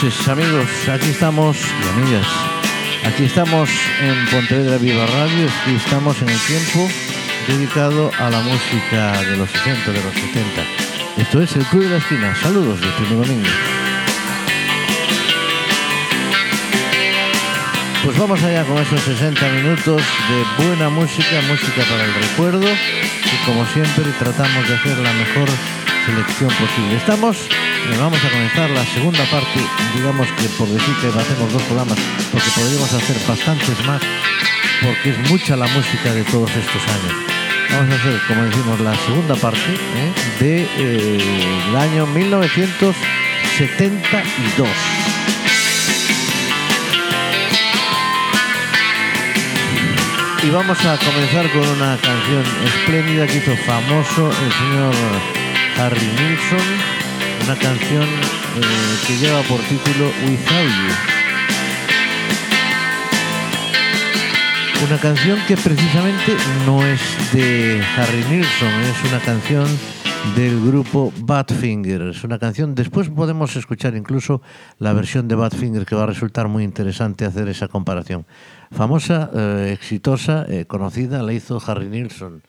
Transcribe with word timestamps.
noches 0.00 0.28
amigos, 0.28 0.68
aquí 0.88 1.10
estamos 1.10 1.56
y 1.58 1.88
amigas, 1.88 2.26
aquí 3.04 3.24
estamos 3.24 3.68
en 4.00 4.26
Pontevedra 4.26 4.78
Viva 4.78 5.04
Radio, 5.06 5.48
aquí 5.48 5.74
estamos 5.74 6.22
en 6.22 6.28
el 6.28 6.38
tiempo 6.38 6.88
dedicado 7.48 8.12
a 8.16 8.30
la 8.30 8.38
música 8.40 9.20
de 9.22 9.36
los 9.36 9.50
60, 9.50 9.90
de 9.90 10.04
los 10.04 10.14
70. 10.14 10.62
Esto 11.16 11.42
es 11.42 11.56
el 11.56 11.64
Club 11.64 11.82
de 11.82 11.88
la 11.88 11.96
Esquina, 11.96 12.32
saludos 12.36 12.80
de 12.80 12.86
Primo 12.92 13.24
Domingo. 13.24 13.48
Pues 18.04 18.18
vamos 18.18 18.40
allá 18.44 18.64
con 18.66 18.78
esos 18.78 19.00
60 19.00 19.48
minutos 19.48 20.00
de 20.28 20.64
buena 20.64 20.90
música, 20.90 21.42
música 21.48 21.82
para 21.90 22.04
el 22.04 22.14
recuerdo 22.14 22.68
y 22.68 23.46
como 23.46 23.66
siempre 23.66 24.04
tratamos 24.16 24.68
de 24.68 24.76
hacer 24.76 24.96
la 24.98 25.12
mejor 25.12 25.48
selección 26.06 26.50
posible. 26.50 26.96
Estamos 26.96 27.48
vamos 27.98 28.24
a 28.24 28.30
comenzar 28.30 28.70
la 28.70 28.86
segunda 28.86 29.24
parte, 29.30 29.60
digamos 29.94 30.26
que 30.32 30.48
por 30.50 30.68
decir 30.68 30.94
que 31.00 31.08
hacemos 31.08 31.52
dos 31.52 31.62
programas, 31.62 31.98
porque 32.32 32.48
podríamos 32.54 32.92
hacer 32.92 33.16
bastantes 33.26 33.84
más, 33.86 34.00
porque 34.82 35.10
es 35.10 35.18
mucha 35.30 35.56
la 35.56 35.66
música 35.66 36.12
de 36.12 36.22
todos 36.24 36.50
estos 36.50 36.82
años. 36.88 37.14
Vamos 37.70 37.92
a 37.92 37.96
hacer, 37.96 38.18
como 38.26 38.44
decimos, 38.44 38.80
la 38.80 38.96
segunda 38.96 39.36
parte 39.36 39.74
¿eh? 39.74 40.12
del 40.40 40.66
de, 40.66 40.78
eh, 40.78 41.76
año 41.76 42.06
1972. 42.06 44.68
Y 50.42 50.50
vamos 50.50 50.84
a 50.84 50.96
comenzar 50.96 51.48
con 51.50 51.68
una 51.68 51.96
canción 51.98 52.42
espléndida 52.64 53.26
que 53.26 53.36
hizo 53.38 53.56
famoso 53.66 54.30
el 54.30 54.52
señor 54.52 54.94
Harry 55.76 56.06
Nilsson 56.06 56.97
una 57.44 57.56
canción 57.56 58.04
eh, 58.04 58.96
que 59.06 59.16
lleva 59.16 59.42
por 59.42 59.60
título 59.60 60.06
Without 60.26 60.68
You. 60.68 61.18
Una 64.86 64.98
canción 64.98 65.38
que 65.46 65.56
precisamente 65.56 66.36
no 66.64 66.86
es 66.86 67.00
de 67.32 67.82
Harry 67.96 68.24
Nilsson, 68.30 68.72
es 68.82 69.10
una 69.10 69.20
canción 69.20 69.66
del 70.36 70.60
grupo 70.64 71.12
Badfinger. 71.20 72.02
Es 72.02 72.24
una 72.24 72.38
canción, 72.38 72.74
después 72.74 73.08
podemos 73.08 73.56
escuchar 73.56 73.96
incluso 73.96 74.42
la 74.78 74.92
versión 74.92 75.28
de 75.28 75.34
Badfinger 75.34 75.84
que 75.84 75.94
va 75.94 76.04
a 76.04 76.06
resultar 76.06 76.48
muy 76.48 76.64
interesante 76.64 77.24
hacer 77.24 77.48
esa 77.48 77.68
comparación. 77.68 78.26
Famosa, 78.70 79.30
eh, 79.34 79.70
exitosa, 79.72 80.46
eh, 80.48 80.66
conocida, 80.66 81.22
la 81.22 81.32
hizo 81.32 81.60
Harry 81.66 81.88
Nilsson 81.88 82.42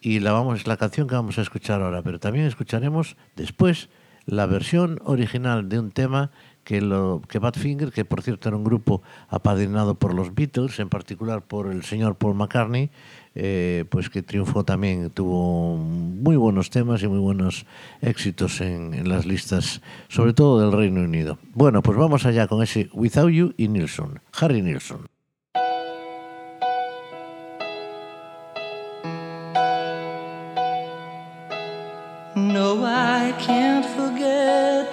y 0.00 0.20
la, 0.20 0.32
vamos, 0.32 0.66
la 0.66 0.76
canción 0.76 1.06
que 1.06 1.14
vamos 1.14 1.38
a 1.38 1.42
escuchar 1.42 1.80
ahora, 1.80 2.02
pero 2.02 2.18
también 2.18 2.46
escucharemos 2.46 3.16
después 3.36 3.88
la 4.26 4.46
versión 4.46 5.00
original 5.04 5.68
de 5.68 5.78
un 5.78 5.90
tema 5.90 6.30
que, 6.64 6.80
lo, 6.80 7.22
que 7.28 7.38
Badfinger, 7.38 7.92
que 7.92 8.04
por 8.04 8.22
cierto 8.22 8.48
era 8.48 8.56
un 8.56 8.64
grupo 8.64 9.02
apadrinado 9.28 9.94
por 9.94 10.14
los 10.14 10.34
Beatles, 10.34 10.78
en 10.78 10.88
particular 10.88 11.42
por 11.42 11.70
el 11.70 11.82
señor 11.82 12.16
Paul 12.16 12.34
McCartney, 12.34 12.90
eh, 13.34 13.84
pues 13.88 14.10
que 14.10 14.22
triunfó 14.22 14.64
también, 14.64 15.10
tuvo 15.10 15.76
muy 15.76 16.36
buenos 16.36 16.70
temas 16.70 17.02
y 17.02 17.08
muy 17.08 17.18
buenos 17.18 17.66
éxitos 18.00 18.60
en, 18.60 18.94
en, 18.94 19.08
las 19.08 19.26
listas, 19.26 19.80
sobre 20.08 20.34
todo 20.34 20.60
del 20.60 20.72
Reino 20.72 21.00
Unido. 21.00 21.38
Bueno, 21.54 21.82
pues 21.82 21.98
vamos 21.98 22.26
allá 22.26 22.46
con 22.46 22.62
ese 22.62 22.88
Without 22.92 23.30
You 23.30 23.54
y 23.56 23.68
Nilsson, 23.68 24.20
Harry 24.38 24.62
Nilsson. 24.62 25.06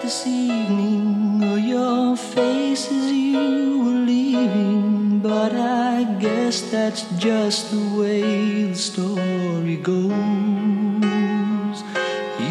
This 0.01 0.25
evening 0.25 1.43
or 1.43 1.57
your 1.57 2.15
face 2.15 2.91
as 2.91 3.11
you 3.11 3.83
were 3.83 4.05
leaving. 4.05 5.19
But 5.19 5.53
I 5.53 6.03
guess 6.19 6.61
that's 6.71 7.03
just 7.17 7.71
the 7.71 7.99
way 7.99 8.63
the 8.63 8.75
story 8.75 9.75
goes. 9.77 10.13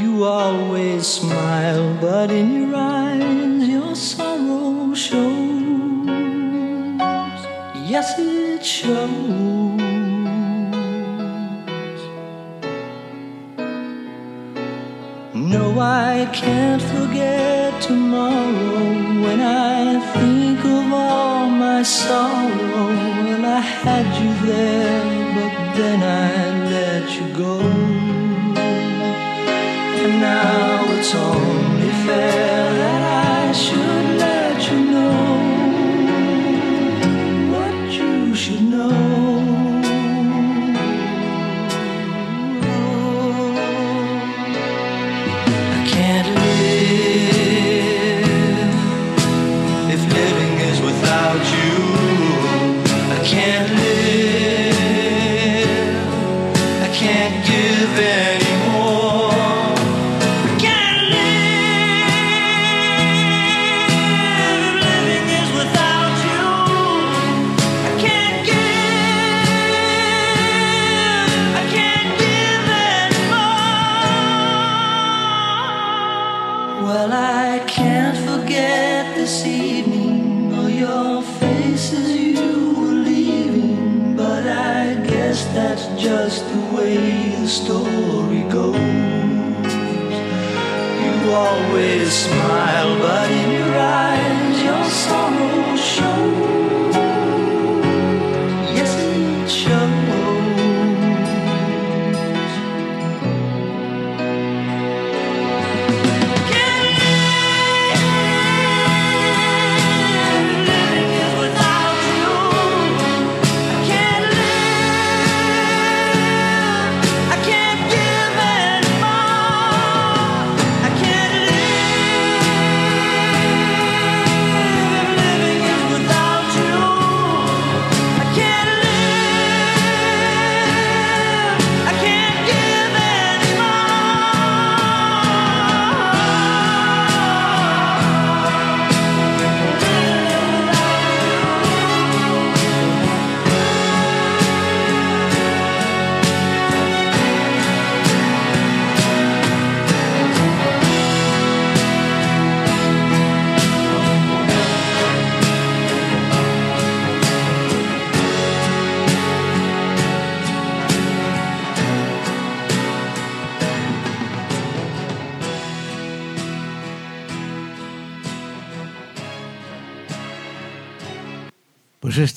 You 0.00 0.24
always 0.24 1.06
smile, 1.06 1.96
but 2.00 2.30
in 2.30 2.52
your 2.60 2.76
eyes, 2.76 3.68
your 3.68 3.94
sorrow 3.94 4.94
shows. 4.94 6.08
Yes, 7.88 8.18
it 8.18 8.64
shows. 8.64 9.57
I 15.80 16.28
can't 16.32 16.82
forget 16.82 17.80
tomorrow 17.80 19.22
when 19.24 19.40
I 19.40 20.00
think 20.14 20.58
of 20.64 20.92
all 20.92 21.48
my 21.48 21.82
sorrow. 21.82 22.88
Well, 23.24 23.44
I 23.44 23.60
had 23.60 24.06
you 24.20 24.32
there, 24.46 25.04
but 25.36 25.54
then 25.76 26.02
I 26.02 26.70
let 26.74 27.04
you 27.16 27.26
go. 27.44 27.60
And 30.02 30.20
now 30.20 30.84
it's 30.96 31.14
only 31.14 31.90
fair 32.06 32.67
that's 85.78 86.02
just 86.02 86.44
the 86.52 86.76
way 86.76 87.30
the 87.36 87.46
story 87.46 88.42
goes. 88.50 88.74
You 91.02 91.30
always 91.32 92.12
smile. 92.12 92.57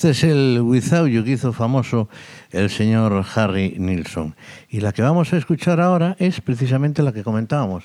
Este 0.02 0.10
es 0.10 0.24
el 0.24 0.60
Without 0.62 1.08
You 1.08 1.22
que 1.22 1.30
hizo 1.30 1.52
famoso 1.52 2.08
el 2.50 2.70
señor 2.70 3.24
Harry 3.36 3.76
Nilsson. 3.78 4.34
Y 4.68 4.80
la 4.80 4.90
que 4.92 5.00
vamos 5.00 5.32
a 5.32 5.36
escuchar 5.36 5.80
ahora 5.80 6.16
es 6.18 6.40
precisamente 6.40 7.04
la 7.04 7.12
que 7.12 7.22
comentábamos, 7.22 7.84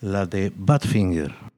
la 0.00 0.26
de 0.26 0.52
Badfinger. 0.56 1.51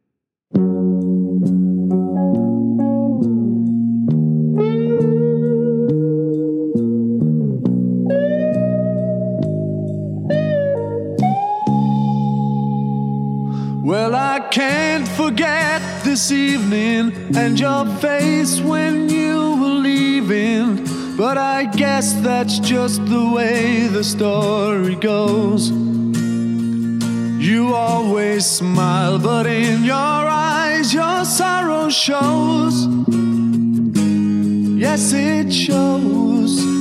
Well, 13.85 14.15
I 14.15 14.41
can't 14.41 15.07
forget 15.07 15.83
this 16.05 16.33
evening 16.33 17.37
and 17.37 17.61
your 17.61 17.85
face 17.97 18.59
when 18.59 19.11
you 19.11 19.57
were 19.61 19.79
leaving. 19.85 20.87
But 21.19 21.37
I 21.37 21.67
guess 21.67 22.15
that's 22.23 22.61
just 22.61 23.05
the 23.05 23.31
way 23.31 23.87
the 23.89 24.03
story 24.03 24.95
goes. 24.95 25.69
You 27.39 27.75
always 27.75 28.47
smile, 28.47 29.19
but 29.19 29.47
in 29.47 29.85
your 29.85 29.95
eyes 29.95 30.95
your 30.95 31.27
sorrow 31.27 31.91
shows. 31.91 32.87
Yes, 34.81 35.13
it 35.13 35.53
shows. 35.53 36.74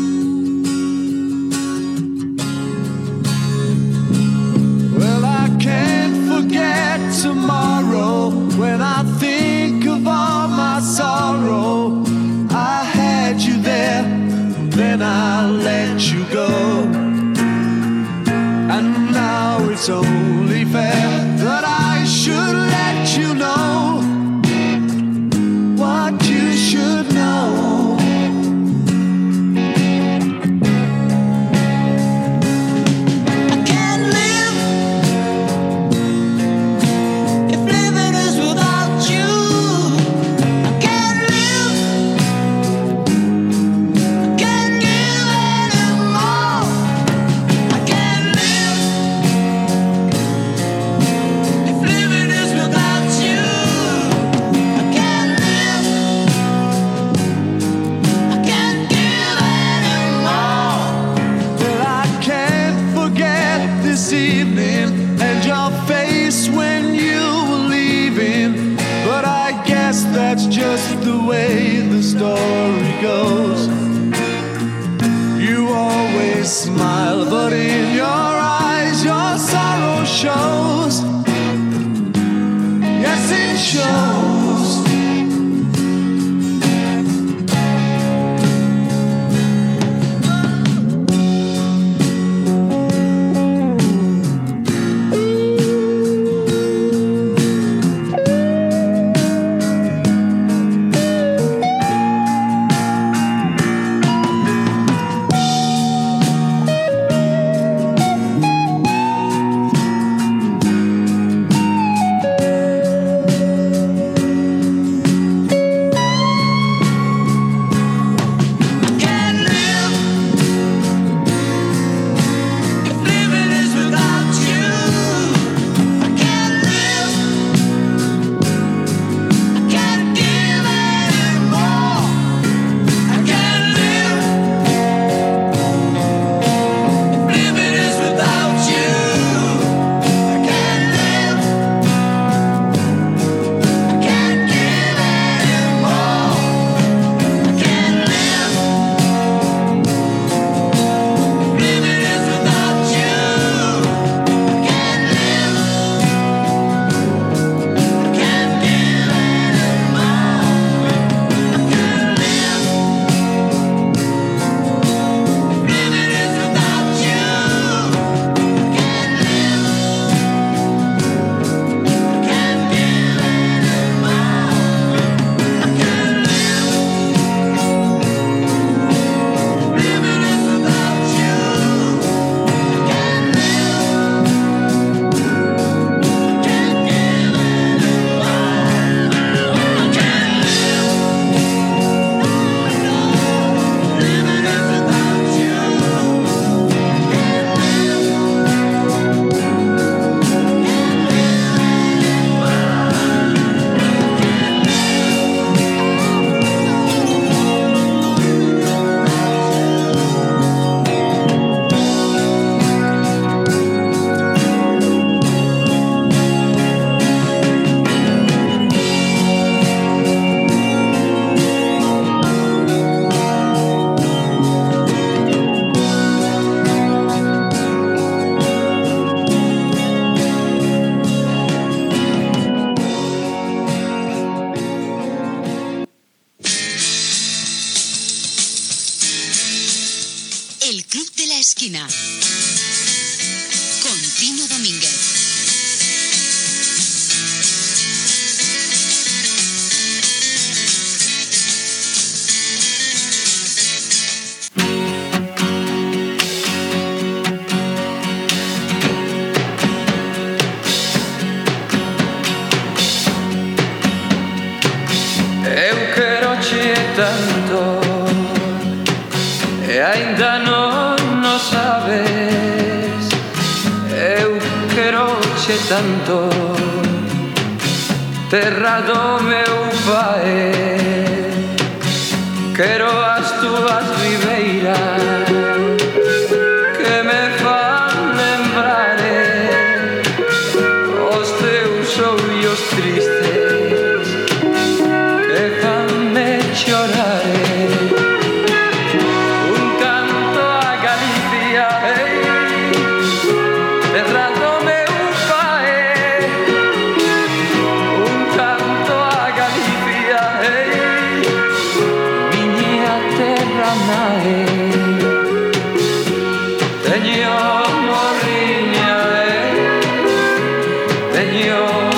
you. 321.33 321.92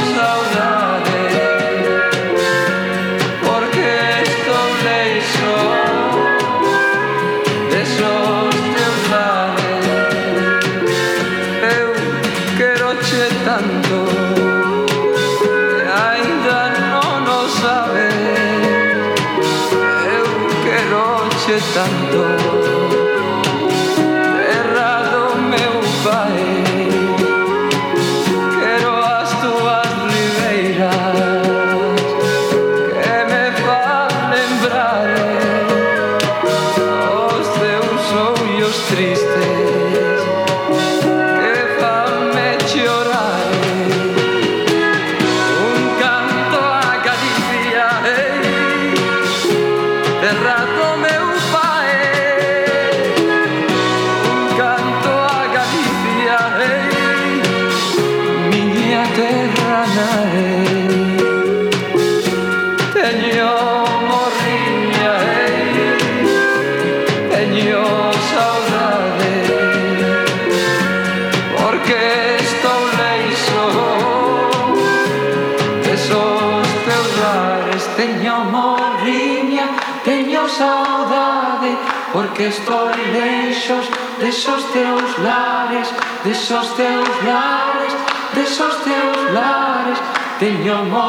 in 90.46 90.64
your 90.64 90.86
mind. 90.86 91.05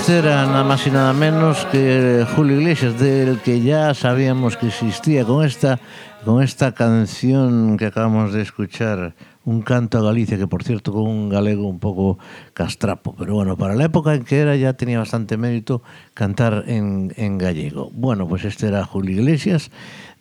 Este 0.00 0.16
era 0.16 0.46
nada 0.46 0.64
más 0.64 0.86
y 0.86 0.90
nada 0.90 1.12
menos 1.12 1.66
que 1.66 2.26
Julio 2.34 2.58
Iglesias, 2.58 2.98
del 2.98 3.38
que 3.40 3.60
ya 3.60 3.92
sabíamos 3.92 4.56
que 4.56 4.68
existía 4.68 5.26
con 5.26 5.44
esta, 5.44 5.78
con 6.24 6.42
esta 6.42 6.72
canción 6.72 7.76
que 7.76 7.84
acabamos 7.84 8.32
de 8.32 8.40
escuchar, 8.40 9.14
Un 9.44 9.60
canto 9.60 9.98
a 9.98 10.02
Galicia, 10.02 10.38
que 10.38 10.46
por 10.46 10.64
cierto 10.64 10.92
con 10.92 11.02
un 11.02 11.28
galego 11.28 11.68
un 11.68 11.78
poco 11.78 12.18
castrapo, 12.54 13.14
pero 13.18 13.34
bueno, 13.34 13.58
para 13.58 13.74
la 13.74 13.84
época 13.84 14.14
en 14.14 14.24
que 14.24 14.38
era 14.38 14.56
ya 14.56 14.72
tenía 14.72 14.98
bastante 14.98 15.36
mérito 15.36 15.82
cantar 16.14 16.64
en, 16.66 17.12
en 17.16 17.36
gallego. 17.36 17.90
Bueno, 17.92 18.26
pues 18.26 18.44
este 18.46 18.68
era 18.68 18.84
Julio 18.86 19.20
Iglesias, 19.20 19.70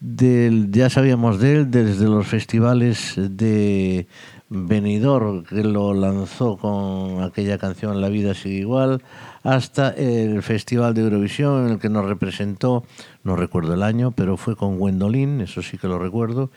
del, 0.02 0.72
ya 0.72 0.90
sabíamos 0.90 1.40
de 1.40 1.56
él 1.56 1.72
desde 1.72 2.06
los 2.06 2.28
festivales 2.28 3.14
de 3.18 4.08
Benidorm, 4.50 5.44
que 5.44 5.64
lo 5.64 5.94
lanzó 5.94 6.58
con 6.58 7.22
aquella 7.22 7.58
canción 7.58 8.02
La 8.02 8.10
vida 8.10 8.34
sigue 8.34 8.60
igual, 8.60 9.02
hasta 9.44 9.90
el 9.90 10.42
Festival 10.44 10.94
de 10.94 11.02
Eurovisión 11.02 11.66
en 11.66 11.74
el 11.74 11.80
que 11.80 11.90
nos 11.90 12.06
representó, 12.06 12.84
no 13.24 13.36
recuerdo 13.36 13.74
el 13.74 13.84
año, 13.84 14.12
pero 14.12 14.38
fue 14.38 14.56
con 14.56 14.78
Gwendolyn, 14.78 15.42
eso 15.42 15.62
sí 15.62 15.78
que 15.78 15.88
lo 15.88 16.00
recuerdo. 16.00 16.52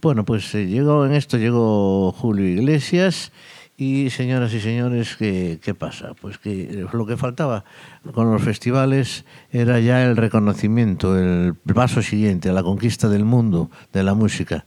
Bueno, 0.00 0.24
pues 0.24 0.54
eh, 0.54 0.66
llegó 0.66 1.06
en 1.06 1.12
esto, 1.12 1.38
llegó 1.38 2.12
Julio 2.12 2.46
Iglesias 2.46 3.32
y 3.76 4.10
señoras 4.10 4.52
y 4.54 4.60
señores, 4.60 5.16
¿qué, 5.16 5.60
¿qué 5.62 5.72
pasa? 5.72 6.14
Pues 6.20 6.38
que 6.38 6.86
lo 6.92 7.06
que 7.06 7.16
faltaba 7.16 7.64
con 8.12 8.30
los 8.30 8.42
festivales 8.42 9.24
era 9.52 9.78
ya 9.78 10.04
el 10.04 10.16
reconocimiento, 10.16 11.16
el 11.16 11.54
paso 11.74 12.02
siguiente 12.02 12.48
a 12.48 12.52
la 12.52 12.64
conquista 12.64 13.08
del 13.08 13.24
mundo 13.24 13.70
de 13.92 14.02
la 14.02 14.14
música. 14.14 14.64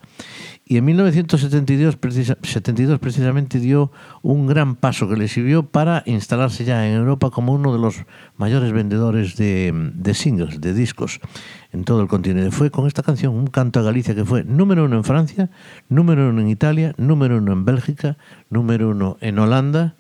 Y 0.66 0.78
en 0.78 0.86
1972 0.86 1.98
precisa- 1.98 2.38
72 2.44 3.00
precisamente 3.00 3.60
dio 3.60 3.92
un 4.22 4.48
gran 4.48 4.76
paso 4.76 5.10
que 5.10 5.18
le 5.18 5.28
sirvió 5.28 5.64
para 5.64 6.04
instalarse 6.06 6.64
ya 6.64 6.88
en 6.88 6.94
Europa 6.96 7.30
como 7.30 7.54
uno 7.54 7.74
de 7.74 7.80
los 7.80 8.04
mayores 8.38 8.72
vendedores 8.72 9.36
de, 9.36 9.74
de 9.94 10.14
singles, 10.14 10.62
de 10.62 10.74
discos 10.74 11.20
en 11.74 11.84
todo 11.84 12.02
el 12.02 12.08
continente. 12.08 12.52
Fue 12.52 12.72
con 12.72 12.88
esta 12.88 13.04
canción, 13.04 13.34
un 13.34 13.48
canto 13.48 13.80
a 13.80 13.84
Galicia 13.84 14.16
que 14.16 14.24
fue 14.24 14.44
número 14.44 14.86
uno 14.86 14.96
en 14.98 15.04
Francia, 15.04 15.50
número 15.90 16.30
uno 16.30 16.42
en 16.42 16.50
Italia, 16.50 16.94
número 16.98 17.38
uno 17.38 17.52
en 17.52 17.66
Bélgica, 17.66 18.18
número 18.50 18.90
uno 18.92 19.18
en 19.20 19.40
Holanda, 19.40 19.96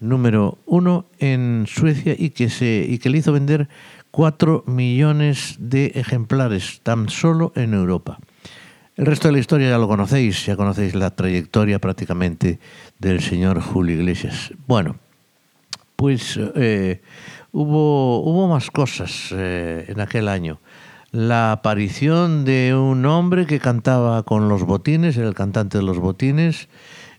número 0.00 0.58
uno 0.66 1.06
en 1.18 1.64
Suecia 1.66 2.14
y 2.18 2.30
que, 2.30 2.50
se, 2.50 2.84
y 2.88 2.98
que 2.98 3.10
le 3.10 3.18
hizo 3.18 3.32
vender 3.32 3.68
4 4.10 4.64
millones 4.66 5.56
de 5.60 5.92
ejemplares 5.94 6.80
tan 6.82 7.08
solo 7.08 7.52
en 7.54 7.74
Europa. 7.74 8.18
El 9.00 9.06
resto 9.06 9.28
de 9.28 9.32
la 9.32 9.38
historia 9.38 9.70
ya 9.70 9.78
lo 9.78 9.88
conocéis, 9.88 10.44
ya 10.44 10.56
conocéis 10.56 10.94
la 10.94 11.08
trayectoria 11.08 11.78
prácticamente 11.78 12.58
del 12.98 13.22
señor 13.22 13.58
Julio 13.62 13.96
Iglesias. 13.96 14.52
Bueno, 14.66 14.96
pues 15.96 16.38
eh, 16.54 17.00
hubo, 17.50 18.20
hubo 18.20 18.46
más 18.46 18.70
cosas 18.70 19.30
eh, 19.32 19.86
en 19.88 20.00
aquel 20.00 20.28
año. 20.28 20.60
La 21.12 21.50
aparición 21.50 22.44
de 22.44 22.74
un 22.74 23.06
hombre 23.06 23.46
que 23.46 23.58
cantaba 23.58 24.22
con 24.24 24.50
los 24.50 24.64
botines, 24.64 25.16
era 25.16 25.28
el 25.28 25.34
cantante 25.34 25.78
de 25.78 25.84
los 25.84 25.98
botines, 25.98 26.68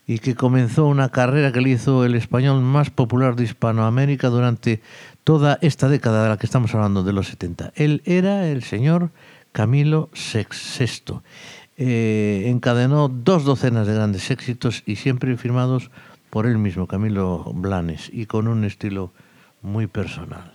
y 0.06 0.20
que 0.20 0.36
comenzó 0.36 0.86
una 0.86 1.10
carrera 1.10 1.52
que 1.52 1.62
le 1.62 1.72
hizo 1.72 2.06
el 2.06 2.14
español 2.14 2.62
más 2.62 2.92
popular 2.92 3.36
de 3.36 3.46
Hispanoamérica 3.46 4.28
durante 4.28 4.84
toda 5.24 5.58
esta 5.62 5.90
década 5.90 6.22
de 6.22 6.30
la 6.30 6.38
que 6.38 6.46
estamos 6.46 6.76
hablando, 6.76 7.02
de 7.02 7.14
los 7.14 7.26
70. 7.26 7.74
Él 7.76 8.04
era 8.06 8.48
el 8.48 8.62
señor 8.62 9.10
Camilo 9.52 10.10
VI. 10.14 11.22
Eh, 11.84 12.44
encadenó 12.46 13.08
dos 13.08 13.44
docenas 13.44 13.88
de 13.88 13.96
grandes 13.96 14.30
éxitos 14.30 14.84
y 14.86 14.98
siempre 14.98 15.36
firmados 15.36 15.90
por 16.30 16.46
él 16.46 16.60
mismo, 16.60 16.86
Camilo 16.86 17.44
Blanes, 17.56 18.08
y 18.14 18.28
con 18.28 18.48
un 18.48 18.66
estilo 18.66 19.12
muy 19.64 19.88
personal. 19.88 20.54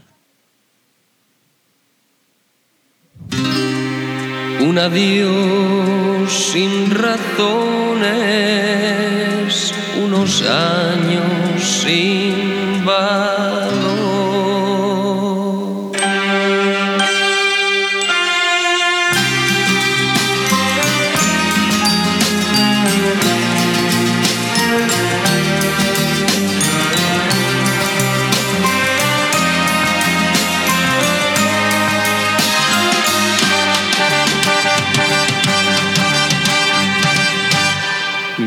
Un 4.61 4.79
adiós 4.79 6.33
sin 6.33 6.95
razones, 6.95 7.35
unos 10.05 10.43
años 10.43 11.61
sin 11.61 12.85
valor. 12.87 14.06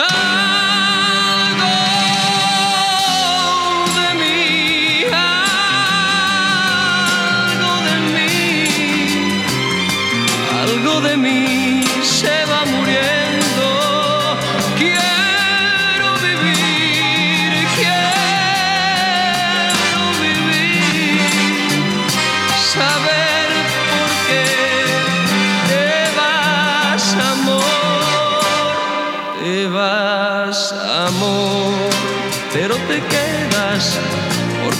Ah. 0.00 0.27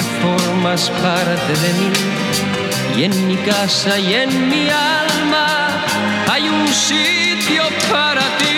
formas 0.00 0.90
parte 0.90 1.52
de 1.64 1.72
mí. 1.78 1.92
Y 2.96 3.04
en 3.04 3.26
mi 3.28 3.36
casa 3.36 3.98
y 3.98 4.14
en 4.14 4.48
mi 4.48 4.68
alma 4.68 5.68
hay 6.30 6.48
un 6.48 6.68
sitio 6.68 7.62
para 7.90 8.22
ti. 8.38 8.55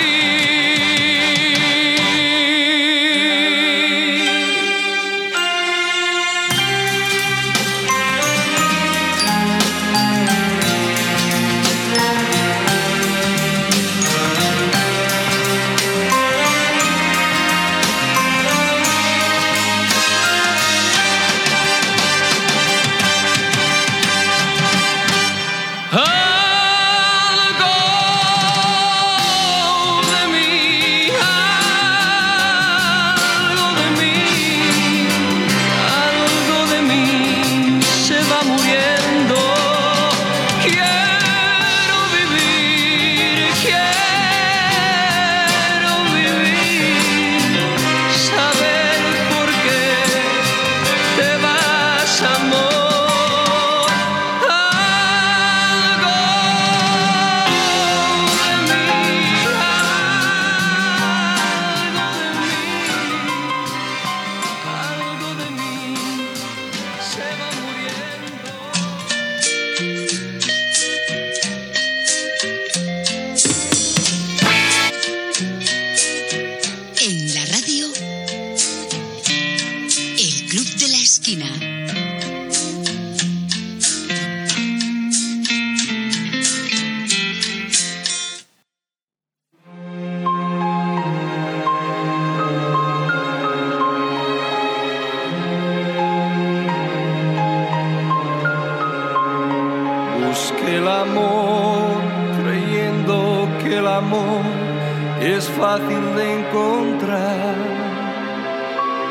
Fácil 105.68 106.04
de 106.16 106.26
encontrar. 106.40 107.54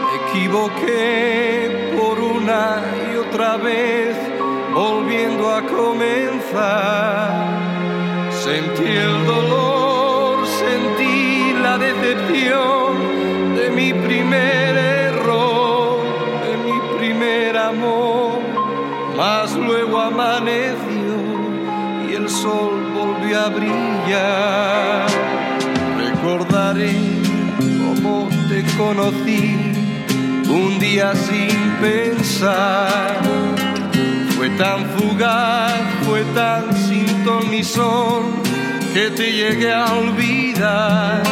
Me 0.03 0.13
equivoqué 0.23 1.93
por 1.95 2.15
una 2.19 2.81
y 3.11 3.15
otra 3.25 3.57
vez, 3.57 4.15
volviendo 4.73 5.43
a 5.57 5.61
comenzar. 5.61 7.29
Sentí 8.31 8.89
el 9.07 9.15
dolor, 9.33 10.47
sentí 10.63 11.53
la 11.61 11.77
decepción 11.77 12.89
de 13.57 13.69
mi 13.77 13.93
primer 13.93 14.71
error, 15.09 15.99
de 16.45 16.53
mi 16.65 16.77
primer 16.97 17.55
amor. 17.55 18.39
Mas 19.15 19.55
luego 19.55 19.99
amaneció 19.99 21.13
y 22.09 22.15
el 22.15 22.27
sol 22.27 22.75
volvió 22.97 23.41
a 23.45 23.49
brillar. 23.49 25.26
Recordaré 26.77 26.93
cómo 27.57 28.29
te 28.49 28.63
conocí 28.77 29.55
un 30.47 30.77
día 30.79 31.13
sin 31.15 31.71
pensar. 31.81 33.19
Fue 34.35 34.49
tan 34.51 34.85
fugaz, 34.91 35.73
fue 36.03 36.23
tan 36.35 36.75
sin 36.75 37.07
ton 37.23 37.49
ni 37.49 37.63
son 37.63 38.43
que 38.93 39.09
te 39.09 39.31
llegué 39.31 39.73
a 39.73 39.91
olvidar. 39.93 41.23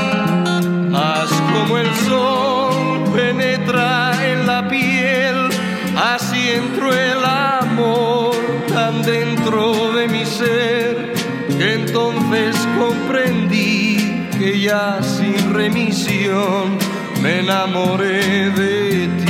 Mas 0.89 1.29
como 1.53 1.77
el 1.77 1.93
sol 2.07 3.03
penetra 3.13 4.13
en 4.31 4.47
la 4.47 4.67
piel, 4.67 5.49
así 6.15 6.49
entró 6.53 6.91
el 6.91 7.23
amor 7.23 8.35
tan 8.73 9.03
dentro 9.03 9.93
de 9.93 10.07
mi 10.07 10.25
ser, 10.25 11.13
entonces 11.59 12.55
comprendí 12.79 14.14
que 14.37 14.59
ya 14.59 15.01
sin 15.01 15.53
remisión 15.53 16.77
me 17.21 17.39
enamoré 17.39 18.49
de 18.51 19.07
ti. 19.07 19.24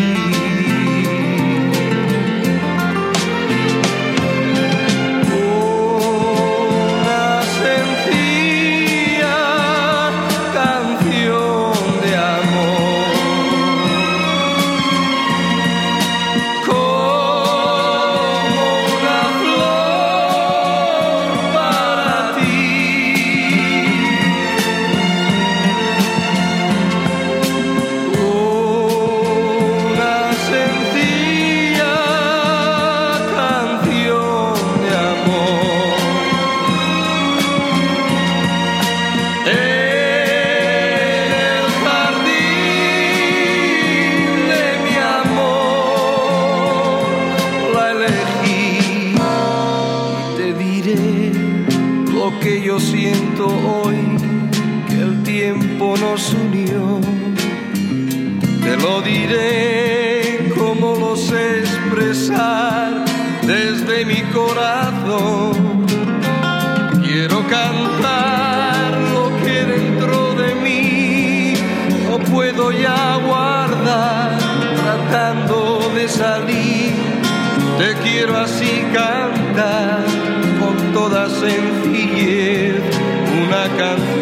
Que 52.41 52.61
yo 52.61 52.79
siento 52.79 53.47
hoy 53.47 53.95
que 54.87 54.95
el 54.95 55.23
tiempo 55.23 55.95
nos 55.97 56.33
unió. 56.33 56.99
Te 58.63 58.77
lo 58.77 59.01
diré 59.01 60.51
como 60.57 60.95
lo 60.95 61.15
sé 61.15 61.59
expresar 61.59 63.05
desde 63.43 64.05
mi 64.05 64.21
corazón. 64.33 65.85
Quiero 67.03 67.47
cantar 67.47 68.97
lo 69.13 69.29
que 69.43 69.65
dentro 69.65 70.33
de 70.35 70.55
mí 70.55 71.53
no 72.09 72.19
puedo 72.19 72.71
ya 72.71 73.17
guardar, 73.25 74.37
tratando 74.77 75.91
de 75.95 76.07
salir. 76.07 76.93
Te 77.77 77.93
quiero 78.03 78.37
así 78.37 78.83
cantar 78.93 80.24
toda 81.09 81.29
sencillez 81.29 82.81
una 83.43 83.67
canción 83.77 84.14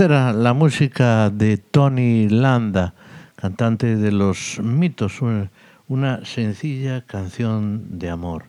esta 0.00 0.14
era 0.14 0.32
la 0.32 0.54
música 0.54 1.28
de 1.28 1.58
Tony 1.58 2.26
Landa, 2.30 2.94
cantante 3.36 3.96
de 3.96 4.10
los 4.10 4.58
mitos, 4.62 5.20
una, 5.88 6.24
sencilla 6.24 7.04
canción 7.04 7.98
de 7.98 8.08
amor. 8.08 8.44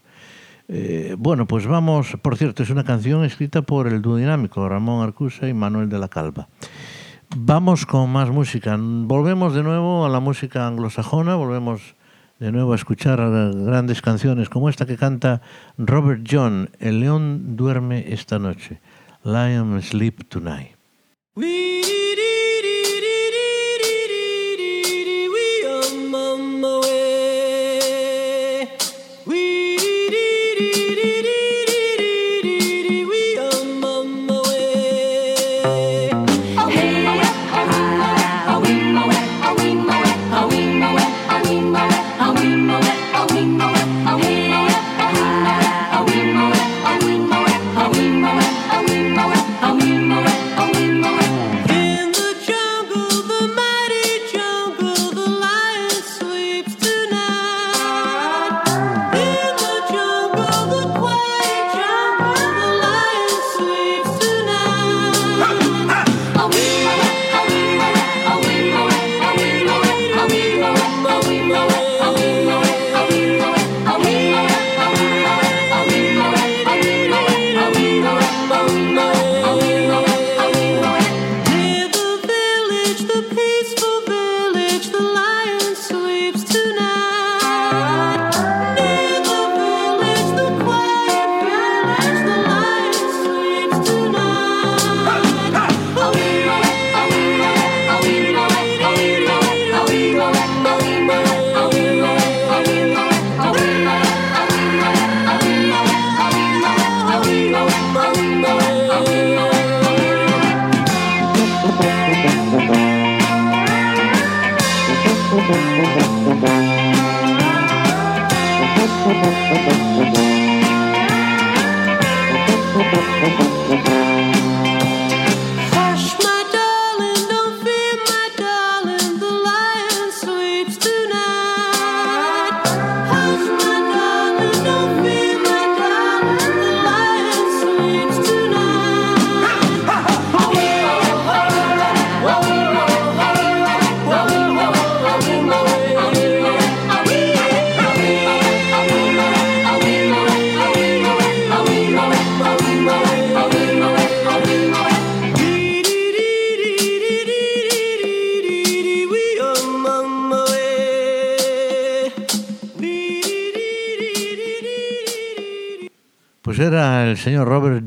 Eh, 0.70 1.14
bueno, 1.20 1.48
pues 1.48 1.68
vamos, 1.68 2.16
por 2.22 2.38
cierto, 2.38 2.64
es 2.64 2.70
una 2.70 2.86
canción 2.86 3.26
escrita 3.26 3.64
por 3.64 3.90
el 3.90 4.02
dúo 4.02 4.16
dinámico 4.16 4.70
Ramón 4.70 5.04
Arcusa 5.04 5.50
y 5.50 5.54
Manuel 5.54 5.90
de 5.90 6.00
la 6.00 6.08
Calva. 6.08 6.48
Vamos 7.36 7.86
con 7.86 8.10
más 8.10 8.30
música. 8.30 8.78
Volvemos 8.80 9.54
de 9.54 9.64
nuevo 9.64 10.06
a 10.06 10.10
la 10.10 10.22
música 10.22 10.66
anglosajona, 10.66 11.36
volvemos 11.36 11.96
de 12.40 12.54
nuevo 12.54 12.72
a 12.72 12.78
escuchar 12.78 13.20
grandes 13.20 14.02
canciones 14.02 14.48
como 14.48 14.70
esta 14.70 14.86
que 14.86 14.96
canta 14.96 15.42
Robert 15.78 16.26
John, 16.32 16.70
El 16.80 17.02
león 17.02 17.58
duerme 17.58 18.06
esta 18.14 18.40
noche, 18.40 18.80
Lion 19.26 19.82
Sleep 19.82 20.30
Tonight. 20.30 20.81
We 21.34 22.01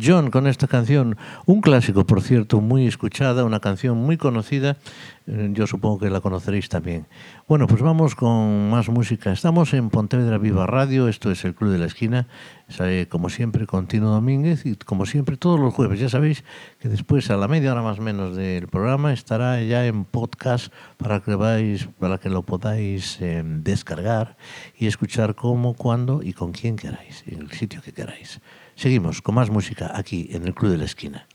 John 0.04 0.30
con 0.30 0.46
esta 0.46 0.66
canción, 0.66 1.16
un 1.46 1.60
clásico, 1.62 2.04
por 2.04 2.20
cierto, 2.20 2.60
muy 2.60 2.86
escuchada, 2.86 3.44
una 3.44 3.60
canción 3.60 3.96
muy 3.96 4.18
conocida, 4.18 4.76
eh, 5.26 5.48
yo 5.52 5.66
supongo 5.66 6.00
que 6.00 6.10
la 6.10 6.20
conoceréis 6.20 6.68
también. 6.68 7.06
Bueno, 7.48 7.66
pues 7.66 7.80
vamos 7.80 8.14
con 8.14 8.68
más 8.68 8.90
música. 8.90 9.32
Estamos 9.32 9.72
en 9.72 9.88
Pontevedra 9.88 10.36
Viva 10.36 10.66
Radio, 10.66 11.08
esto 11.08 11.30
es 11.30 11.44
el 11.46 11.54
Club 11.54 11.70
de 11.70 11.78
la 11.78 11.86
Esquina, 11.86 12.28
como 13.08 13.30
siempre, 13.30 13.66
con 13.66 13.86
Tino 13.86 14.10
Domínguez 14.10 14.66
y 14.66 14.76
como 14.76 15.06
siempre 15.06 15.38
todos 15.38 15.58
los 15.58 15.72
jueves. 15.72 15.98
Ya 16.00 16.10
sabéis 16.10 16.44
que 16.80 16.88
después, 16.90 17.30
a 17.30 17.38
la 17.38 17.48
media 17.48 17.72
hora 17.72 17.82
más 17.82 18.00
menos 18.00 18.36
del 18.36 18.68
programa, 18.68 19.12
estará 19.12 19.62
ya 19.62 19.86
en 19.86 20.04
podcast 20.04 20.72
para 20.98 21.20
que, 21.20 21.34
vais, 21.34 21.88
para 21.98 22.18
que 22.18 22.28
lo 22.28 22.42
podáis 22.42 23.18
eh, 23.22 23.42
descargar 23.44 24.36
y 24.76 24.86
escuchar 24.86 25.34
cómo, 25.34 25.72
cuándo 25.74 26.22
y 26.22 26.34
con 26.34 26.52
quién 26.52 26.76
queráis, 26.76 27.24
en 27.26 27.40
el 27.40 27.50
sitio 27.52 27.80
que 27.80 27.92
queráis. 27.92 28.40
Seguimos 28.76 29.22
con 29.22 29.34
más 29.36 29.50
música 29.50 29.92
aquí 29.94 30.28
en 30.30 30.46
el 30.46 30.54
Club 30.54 30.72
de 30.72 30.78
la 30.78 30.84
Esquina. 30.84 31.26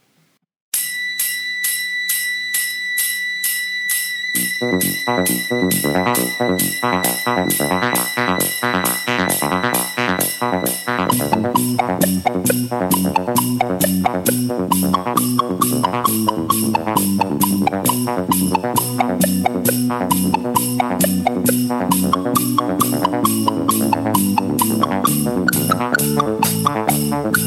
Thank 27.09 27.37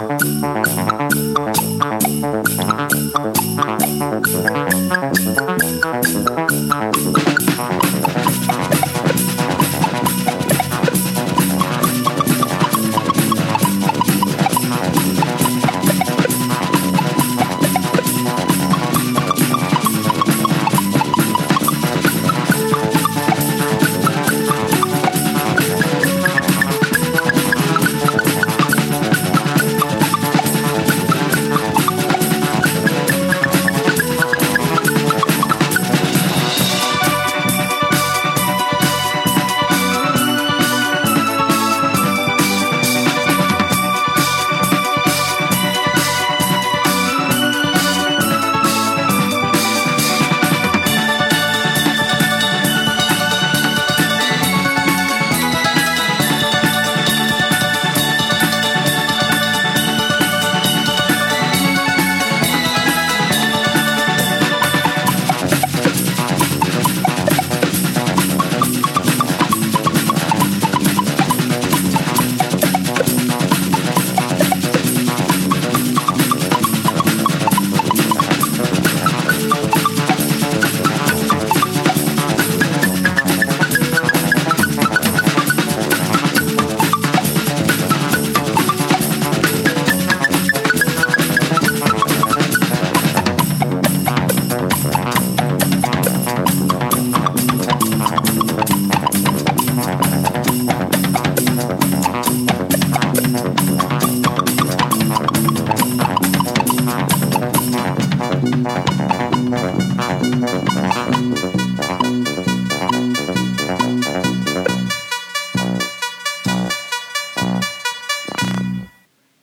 you. 0.00 0.11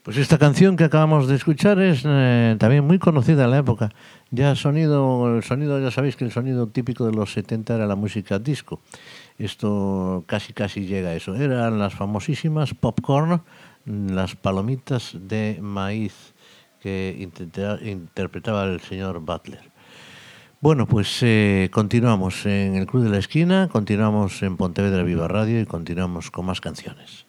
Pues 0.10 0.18
esta 0.18 0.40
canción 0.40 0.76
que 0.76 0.86
acabamos 0.86 1.28
de 1.28 1.36
escuchar 1.36 1.80
es 1.80 2.02
eh, 2.04 2.56
también 2.58 2.84
muy 2.84 2.98
conocida 2.98 3.44
en 3.44 3.52
la 3.52 3.60
época. 3.60 3.92
Ya 4.32 4.56
sonido, 4.56 5.38
el 5.38 5.44
sonido, 5.44 5.80
ya 5.80 5.92
sabéis 5.92 6.16
que 6.16 6.26
el 6.26 6.32
sonido 6.32 6.66
típico 6.66 7.06
de 7.06 7.12
los 7.12 7.32
70 7.34 7.76
era 7.76 7.86
la 7.86 7.94
música 7.96 8.40
disco. 8.40 8.82
Esto 9.38 10.24
casi 10.26 10.52
casi 10.52 10.88
llega 10.88 11.10
a 11.10 11.14
eso. 11.14 11.36
Eran 11.36 11.78
las 11.78 11.94
famosísimas 11.94 12.74
popcorn, 12.74 13.44
las 13.86 14.36
palomitas 14.36 15.12
de 15.14 15.60
maíz 15.62 16.34
que 16.82 17.16
interpretaba 17.84 18.64
el 18.64 18.80
señor 18.80 19.20
Butler. 19.20 19.70
Bueno, 20.60 20.88
pues 20.88 21.20
eh, 21.22 21.70
continuamos 21.72 22.48
en 22.48 22.78
el 22.78 22.88
Club 22.88 23.04
de 23.04 23.10
la 23.12 23.20
Esquina, 23.20 23.70
continuamos 23.72 24.42
en 24.42 24.58
Pontevedra 24.58 25.04
Viva 25.04 25.28
Radio 25.28 25.62
y 25.62 25.68
continuamos 25.68 26.32
con 26.32 26.48
más 26.48 26.62
canciones. 26.62 27.29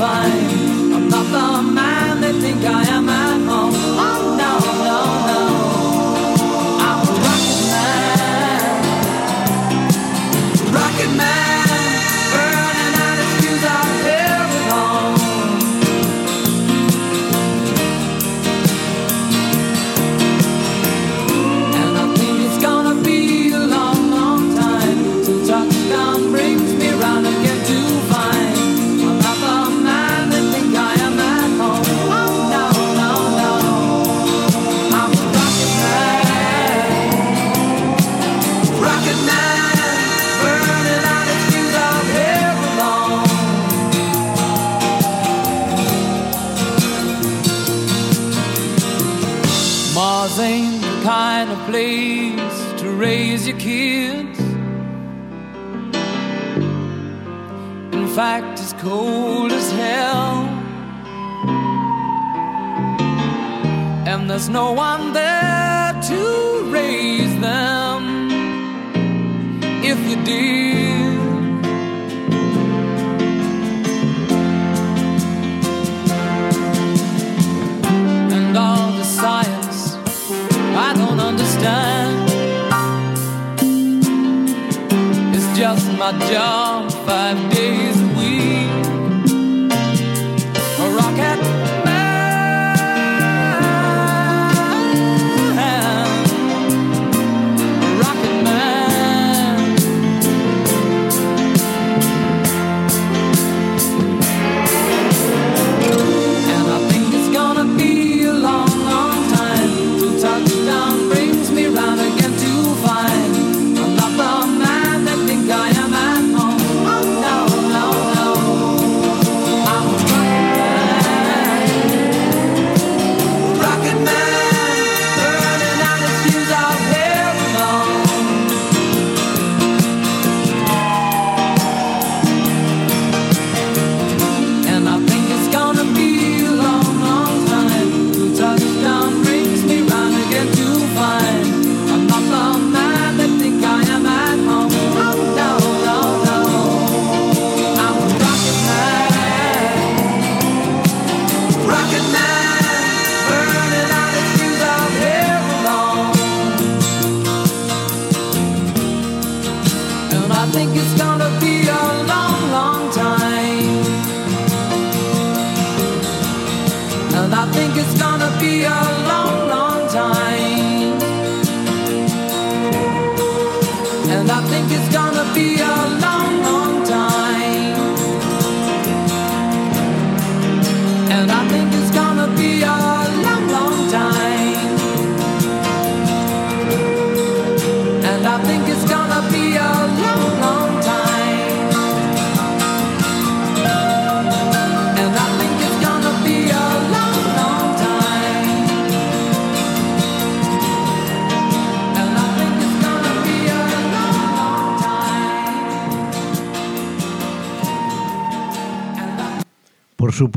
find 0.00 0.39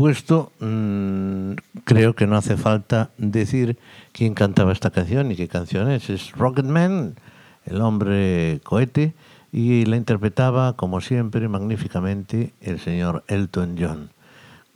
supuesto, 0.04 0.52
mm, 0.60 1.54
creo 1.86 2.14
que 2.14 2.28
no 2.28 2.36
hace 2.36 2.58
falta 2.58 3.12
decir 3.18 3.78
quién 4.12 4.34
cantaba 4.34 4.74
esta 4.74 4.92
canción 4.92 5.32
y 5.32 5.38
qué 5.38 5.48
canción 5.48 5.90
es. 5.90 6.10
Es 6.10 6.34
Rocketman, 6.34 7.16
el 7.64 7.80
hombre 7.80 8.60
cohete, 8.66 9.14
y 9.54 9.86
la 9.86 9.96
interpretaba, 9.96 10.74
como 10.74 11.00
siempre, 11.00 11.48
magníficamente 11.48 12.52
el 12.60 12.82
señor 12.82 13.24
Elton 13.30 13.78
John. 13.80 14.10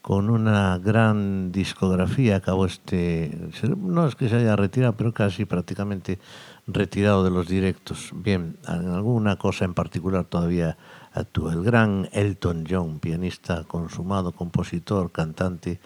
Con 0.01 0.29
una 0.29 0.77
gran 0.77 1.51
discografía 1.51 2.37
acabó 2.37 2.65
este, 2.65 3.37
no 3.75 4.07
es 4.07 4.15
que 4.15 4.29
se 4.29 4.37
haya 4.37 4.55
retirado, 4.55 4.95
pero 4.95 5.11
casi 5.13 5.43
prácticamente 5.43 6.19
retirado 6.67 7.25
de 7.25 7.31
los 7.31 7.49
directos. 7.49 8.11
Bien, 8.15 8.55
alguna 8.65 9.35
cosa 9.35 9.65
en 9.65 9.73
particular 9.73 10.23
todavía 10.23 10.77
el 11.19 11.63
gran 11.63 12.09
Elton 12.11 12.65
John, 12.69 12.99
pianista 12.99 13.63
consumado, 13.63 14.31
compositor, 14.31 15.11
cantante, 15.11 15.79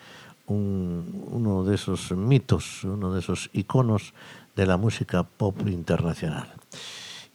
uno 0.48 1.64
de 1.64 1.76
esos 1.76 2.12
mitos, 2.12 2.84
uno 2.84 3.14
de 3.14 3.20
esos 3.20 3.50
iconos 3.54 4.14
de 4.56 4.66
la 4.66 4.78
música 4.78 5.24
pop 5.24 5.68
internacional. 5.68 6.48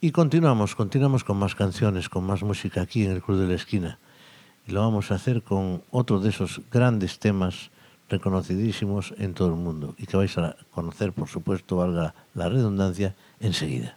Y 0.01 0.11
continuamos, 0.11 0.75
continuamos 0.75 1.25
con 1.25 1.39
más 1.39 1.55
canciones, 1.55 2.09
con 2.11 2.25
más 2.25 2.43
música 2.43 2.83
aquí 2.83 3.05
en 3.05 3.13
el 3.13 3.23
Cruz 3.23 3.41
de 3.41 3.47
la 3.47 3.55
Esquina. 3.55 3.99
Y 4.67 4.73
lo 4.73 4.81
vamos 4.81 5.11
a 5.11 5.15
hacer 5.15 5.43
con 5.43 5.83
otro 5.91 6.21
de 6.21 6.29
esos 6.29 6.61
grandes 6.71 7.19
temas 7.19 7.71
reconocidísimos 8.09 9.15
en 9.19 9.33
todo 9.33 9.49
el 9.49 9.55
mundo 9.55 9.95
y 9.97 10.07
que 10.07 10.17
vais 10.17 10.37
a 10.39 10.57
conocer, 10.71 11.13
por 11.13 11.29
supuesto, 11.29 11.77
valga 11.77 12.15
la 12.35 12.49
redundancia, 12.49 13.15
enseguida. 13.41 13.97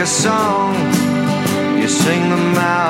A 0.00 0.06
song, 0.06 0.74
you 1.80 1.88
sing 1.88 2.30
them 2.30 2.54
out 2.56 2.87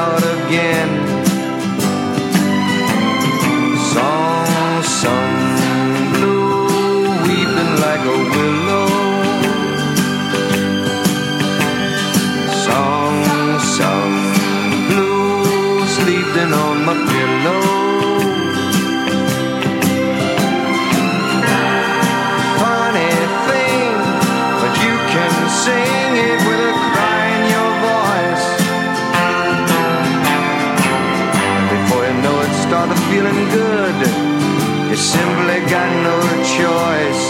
good. 33.50 33.96
You 34.90 34.96
simply 34.96 35.60
got 35.70 35.90
no 36.02 36.16
choice. 36.56 37.27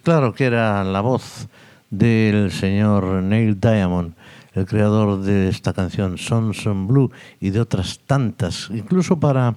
Pues 0.00 0.16
claro 0.16 0.32
que 0.32 0.46
era 0.46 0.82
la 0.82 1.02
voz 1.02 1.46
del 1.90 2.50
señor 2.52 3.04
Neil 3.22 3.60
Diamond, 3.60 4.14
el 4.54 4.64
creador 4.64 5.20
de 5.20 5.50
esta 5.50 5.74
canción 5.74 6.16
Sons 6.16 6.66
on 6.66 6.86
Blue 6.86 7.10
y 7.38 7.50
de 7.50 7.60
otras 7.60 8.00
tantas, 8.06 8.70
incluso 8.70 9.20
para, 9.20 9.56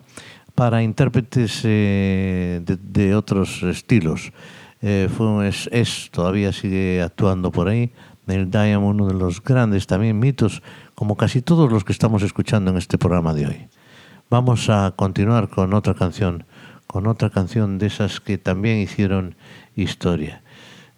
para 0.54 0.84
intérpretes 0.84 1.62
eh, 1.64 2.62
de, 2.66 3.16
otros 3.16 3.64
estilos. 3.64 4.34
Eh, 4.82 5.08
fue 5.16 5.48
es, 5.48 5.70
es- 5.72 6.10
todavía 6.12 6.52
sigue 6.52 7.02
actuando 7.02 7.50
por 7.50 7.70
ahí. 7.70 7.94
Neil 8.26 8.52
Diamond, 8.52 9.00
uno 9.00 9.08
de 9.08 9.14
los 9.14 9.42
grandes 9.42 9.88
también 9.88 10.20
mitos, 10.20 10.62
como 10.94 11.16
casi 11.16 11.42
todos 11.42 11.72
los 11.72 11.86
que 11.86 11.94
estamos 11.94 12.22
escuchando 12.22 12.70
en 12.72 12.76
este 12.78 12.98
programa 12.98 13.34
de 13.34 13.48
hoy. 13.48 13.68
Vamos 14.30 14.70
a 14.70 14.92
continuar 14.94 15.48
con 15.48 15.74
otra 15.74 15.94
canción, 15.94 16.44
con 16.86 17.08
otra 17.08 17.30
canción 17.30 17.78
de 17.78 17.88
esas 17.88 18.20
que 18.20 18.38
también 18.38 18.80
hicieron 18.80 19.36
historia. 19.76 20.42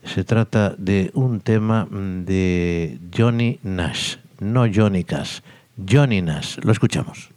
Se 0.03 0.23
trata 0.23 0.75
de 0.77 1.11
un 1.13 1.39
tema 1.41 1.85
mm, 1.85 2.25
de 2.25 2.99
Johnny 3.15 3.59
Nash, 3.63 4.17
no 4.39 4.65
Johnny 4.71 5.03
Cash, 5.03 5.39
Johnny 5.77 6.21
Nash. 6.21 6.57
Lo 6.63 6.71
escuchamos. 6.71 7.29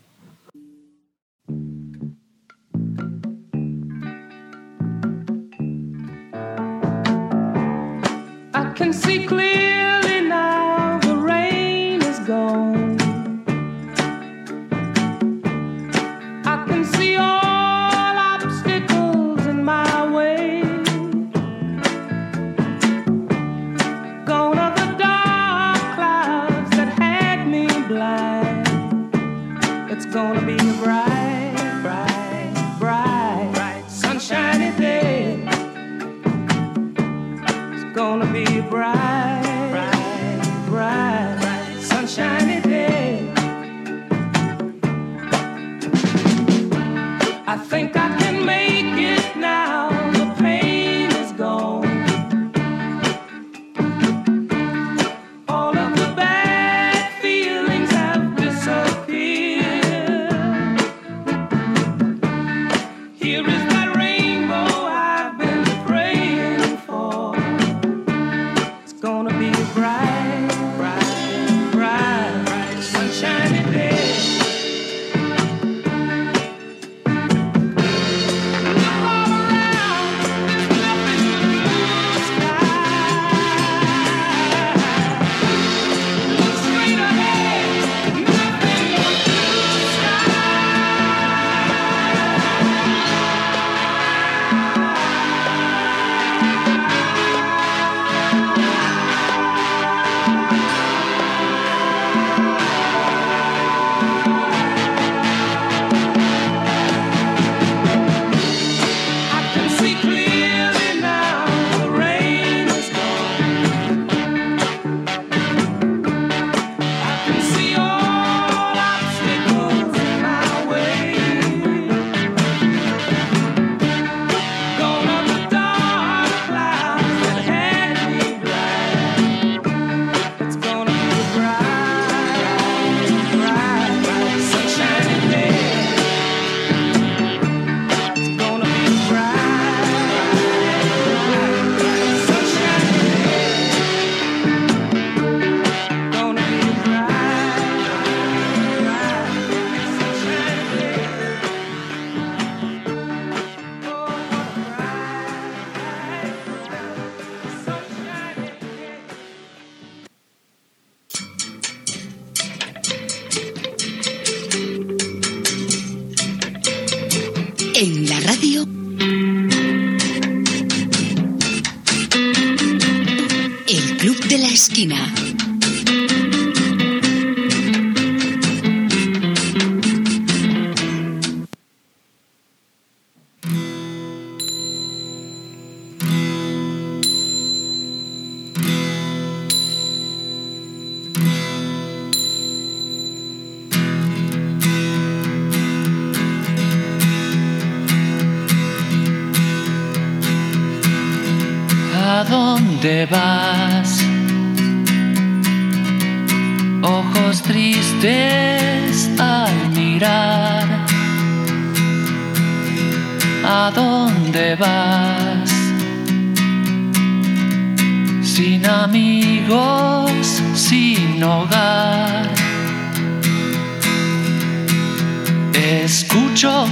Escucho 225.53 226.67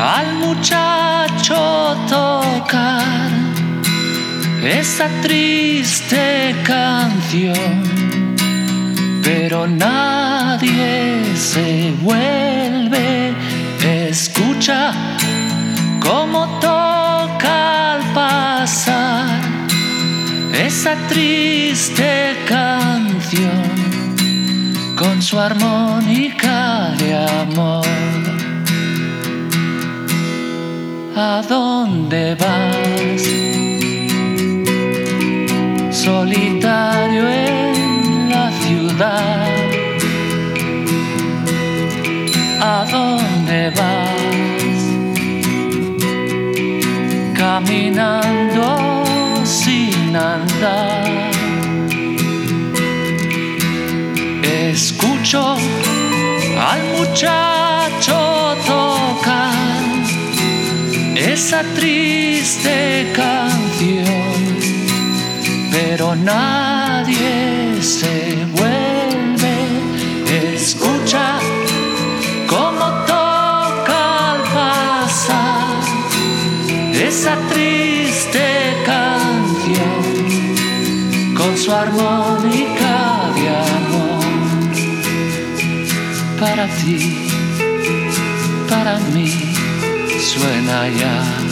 al 0.00 0.34
muchacho 0.36 1.96
tocar 2.08 3.30
esa 4.62 5.08
triste 5.22 6.54
canción, 6.64 7.82
pero 9.22 9.66
nadie 9.66 11.22
se 11.36 11.92
vuelve, 12.00 13.34
escucha 14.08 14.92
cómo 16.00 16.46
toca 16.60 17.94
al 17.94 18.12
pasar 18.14 19.40
esa 20.52 20.94
triste 21.08 22.36
canción 22.46 23.71
con 25.02 25.20
su 25.20 25.38
armónica 25.38 26.94
de 26.98 27.10
amor. 27.42 27.84
¿A 31.16 31.42
dónde 31.48 32.36
vas? 32.36 33.22
solitario 35.92 37.28
en 37.28 38.30
la 38.30 38.50
ciudad. 38.62 39.48
¿A 42.60 42.84
dónde 42.90 43.70
vas? 43.70 44.82
Caminando 47.34 48.66
sin 49.44 50.16
andar. 50.16 51.31
Escucho 54.72 55.56
al 56.70 56.82
muchacho 56.96 58.56
tocar 58.66 59.52
esa 61.14 61.62
triste 61.74 63.12
canción 63.14 64.32
pero 65.72 66.14
nadie 66.14 67.82
se 67.82 68.46
vuelve. 68.56 69.54
Escucha 70.54 71.38
cómo 72.46 72.86
toca 73.06 74.32
al 74.32 74.42
pasar 74.54 75.82
esa 76.94 77.36
triste 77.50 78.46
canción 78.86 80.02
con 81.36 81.56
su 81.58 81.72
armónica 81.72 82.81
Para 86.54 86.68
ti, 86.68 86.98
para 88.68 88.98
mí, 89.14 89.26
suena 90.20 90.86
ya. 90.90 91.51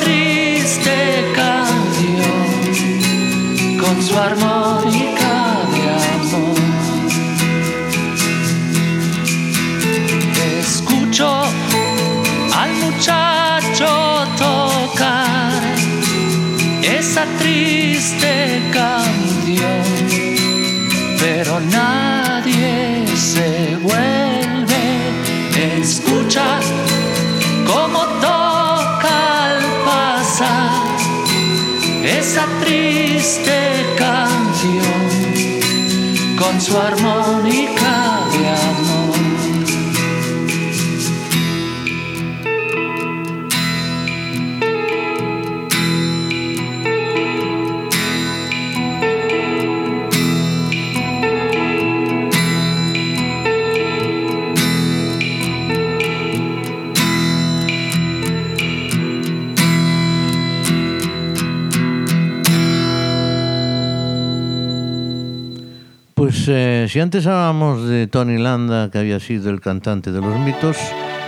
Triste 0.00 1.32
canción 1.34 2.68
con 3.80 4.02
su 4.02 4.16
armónica 4.18 4.67
Pats 36.58 36.70
var 36.74 36.94
mani 37.02 37.77
Si 66.88 67.00
antes 67.00 67.26
hablábamos 67.26 67.86
de 67.86 68.06
Tony 68.06 68.38
Landa, 68.38 68.90
que 68.90 68.96
había 68.96 69.20
sido 69.20 69.50
el 69.50 69.60
cantante 69.60 70.10
de 70.10 70.22
los 70.22 70.40
mitos, 70.40 70.78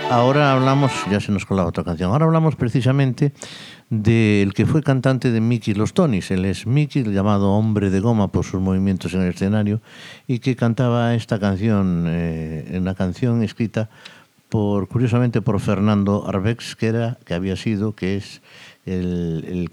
ahora 0.09 0.53
hablamos, 0.53 0.91
ya 1.11 1.19
se 1.19 1.31
nos 1.31 1.45
colaba 1.45 1.69
otra 1.69 1.83
canción, 1.83 2.11
ahora 2.11 2.25
hablamos 2.25 2.55
precisamente 2.55 3.31
del 3.87 4.55
que 4.55 4.65
fue 4.65 4.81
cantante 4.81 5.29
de 5.29 5.39
Mickey 5.39 5.75
los 5.75 5.93
Tonys. 5.93 6.31
Él 6.31 6.45
es 6.45 6.65
Mickey, 6.65 7.03
llamado 7.03 7.51
hombre 7.51 7.91
de 7.91 7.99
goma 7.99 8.31
por 8.31 8.43
sus 8.43 8.59
movimientos 8.59 9.13
en 9.13 9.21
el 9.21 9.29
escenario, 9.35 9.81
y 10.25 10.39
que 10.39 10.55
cantaba 10.55 11.13
esta 11.13 11.37
canción, 11.37 12.05
eh, 12.07 12.75
una 12.81 12.95
canción 12.95 13.43
escrita 13.43 13.91
por, 14.49 14.87
curiosamente, 14.87 15.43
por 15.43 15.59
Fernando 15.59 16.27
Arbex, 16.27 16.75
que, 16.75 16.87
era, 16.87 17.19
que 17.23 17.35
había 17.35 17.55
sido, 17.55 17.93
que 17.93 18.15
es 18.15 18.41
el 18.87 19.69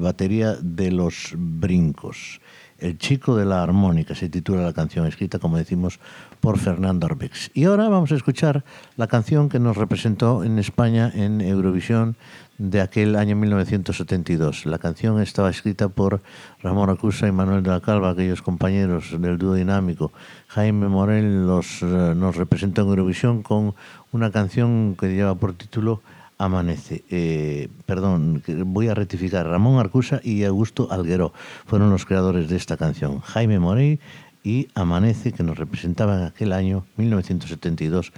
batería 0.00 0.54
de 0.54 0.90
los 0.90 1.34
brincos. 1.36 2.40
El 2.78 2.96
chico 2.96 3.34
de 3.34 3.44
la 3.44 3.62
armónica 3.62 4.14
se 4.14 4.28
titula 4.28 4.62
la 4.62 4.72
canción, 4.72 5.06
escrita, 5.06 5.40
como 5.40 5.58
decimos, 5.58 5.98
por 6.40 6.58
Fernando 6.58 7.06
Arbex. 7.06 7.50
Y 7.52 7.64
ahora 7.64 7.88
vamos 7.88 8.12
a 8.12 8.14
escuchar 8.14 8.64
la 8.96 9.08
canción 9.08 9.48
que 9.48 9.58
nos 9.58 9.76
representó 9.76 10.44
en 10.44 10.60
España 10.60 11.10
en 11.12 11.40
Eurovisión 11.40 12.16
de 12.56 12.80
aquel 12.80 13.16
año 13.16 13.34
1972. 13.34 14.66
La 14.66 14.78
canción 14.78 15.20
estaba 15.20 15.50
escrita 15.50 15.88
por 15.88 16.20
Ramón 16.62 16.88
Acusa 16.90 17.26
y 17.26 17.32
Manuel 17.32 17.64
de 17.64 17.70
la 17.70 17.80
Calva, 17.80 18.10
aquellos 18.10 18.42
compañeros 18.42 19.20
del 19.20 19.38
dúo 19.38 19.54
dinámico. 19.54 20.12
Jaime 20.46 20.86
Morel 20.86 21.46
los, 21.46 21.82
eh, 21.82 22.14
nos 22.14 22.36
representó 22.36 22.82
en 22.82 22.88
Eurovisión 22.88 23.42
con 23.42 23.74
una 24.12 24.30
canción 24.30 24.94
que 24.94 25.14
lleva 25.14 25.34
por 25.34 25.54
título 25.54 26.00
Amanece. 26.38 27.04
Eh, 27.10 27.68
perdón, 27.84 28.42
voy 28.66 28.88
a 28.88 28.94
rectificar. 28.94 29.46
Ramón 29.46 29.80
Arcusa 29.80 30.20
y 30.22 30.44
Augusto 30.44 30.88
Algueró 30.90 31.32
fueron 31.66 31.90
los 31.90 32.06
creadores 32.06 32.48
de 32.48 32.56
esta 32.56 32.76
canción. 32.76 33.20
Jaime 33.20 33.58
Morey 33.58 33.98
y 34.44 34.68
Amanece, 34.74 35.32
que 35.32 35.42
nos 35.42 35.58
representaban 35.58 36.22
aquel 36.22 36.52
año 36.52 36.86
1972 36.96 38.12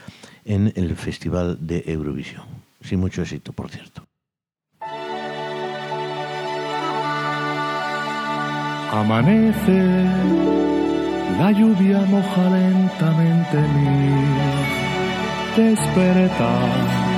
en 0.45 0.73
el 0.77 0.95
Festival 0.97 1.59
de 1.61 1.83
Eurovisión. 1.87 2.45
Sin 2.83 3.01
mucho 3.01 3.23
éxito, 3.23 3.53
por 3.53 3.71
cierto. 3.71 4.05
Amanece, 8.93 10.05
la 11.39 11.53
lluvia 11.53 12.01
moja 12.01 12.51
lentamente 12.51 13.57
mi 13.57 14.51
despertar. 15.57 17.10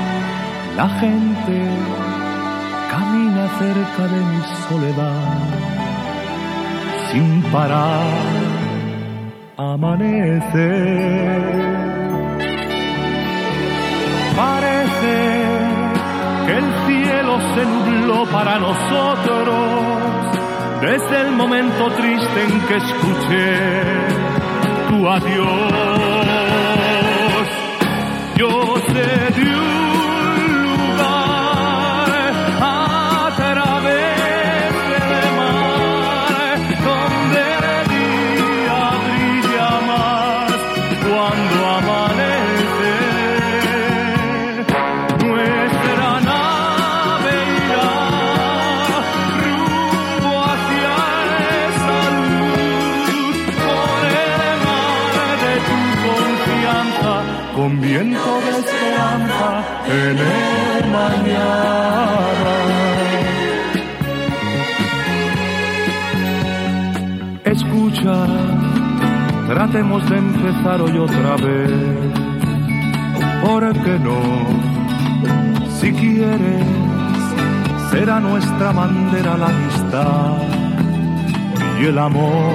La 0.76 0.88
gente 0.88 1.56
camina 2.90 3.46
cerca 3.58 4.02
de 4.08 4.20
mi 4.30 4.42
soledad 4.68 5.72
sin 7.10 7.42
parar. 7.52 8.06
Amanece. 9.58 10.70
Parece 14.34 15.16
que 16.46 16.52
el 16.58 16.68
cielo 16.86 17.38
se 17.54 17.62
nubló 17.66 18.24
para 18.32 18.58
nosotros 18.58 19.72
desde 20.80 21.20
el 21.20 21.32
momento 21.32 21.90
triste 21.90 22.44
en 22.44 22.60
que 22.66 22.76
escuché 22.76 23.60
tu 24.88 25.08
adiós. 25.08 25.72
Yo 28.36 28.50
sé 28.88 29.06
de 29.38 29.81
tratemos 69.54 70.08
de 70.08 70.16
empezar 70.16 70.80
hoy 70.80 70.96
otra 70.96 71.36
vez. 71.36 71.70
¿Por 73.44 73.72
qué 73.84 73.98
no? 73.98 74.20
Si 75.78 75.92
quieres, 75.92 76.64
será 77.90 78.18
nuestra 78.20 78.72
bandera 78.72 79.36
la 79.36 79.46
amistad 79.46 80.32
y 81.80 81.84
el 81.84 81.98
amor 81.98 82.54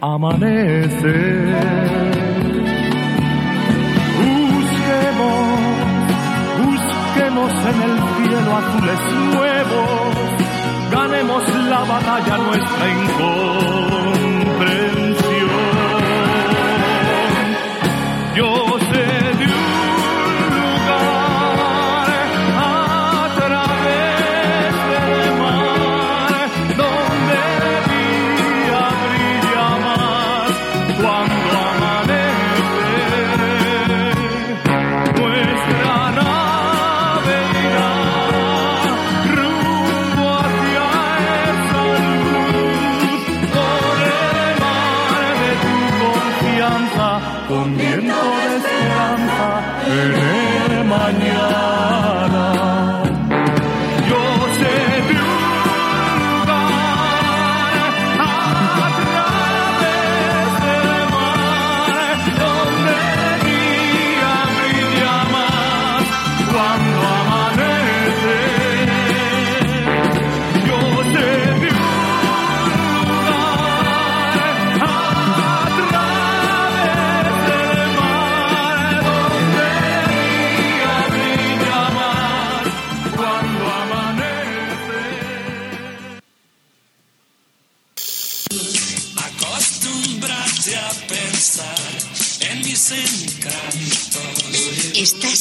amanece. 0.00 1.16
Busquemos, 4.22 5.38
busquemos 6.62 7.52
en 7.70 7.82
el 7.88 7.94
cielo 8.14 8.50
azules 8.62 9.00
nuevos, 9.34 10.14
ganemos 10.92 11.42
la 11.68 11.80
batalla 11.80 12.36
nuestra 12.46 12.84
incomprensión. 12.92 14.17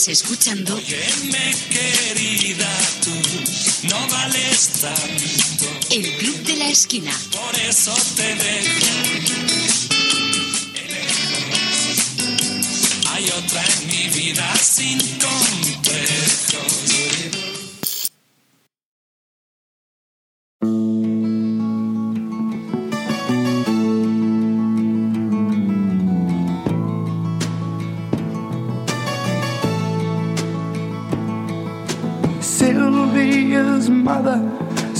Estás 0.07 0.23
escuchando 0.23 0.73
Óyeme, 0.73 1.53
querida, 1.69 2.69
tú 3.03 3.11
no 3.89 4.07
vales 4.07 4.69
tanto. 4.79 5.65
El 5.89 6.15
Club 6.15 6.43
de 6.43 6.55
la 6.55 6.69
Esquina. 6.69 7.11
Por 7.29 7.53
eso 7.59 7.93
te 8.15 8.35
dejo. 8.35 8.85
Hay 13.11 13.25
otra 13.25 13.65
en 13.65 13.87
mi 13.87 14.07
vida 14.17 14.55
sin 14.55 15.16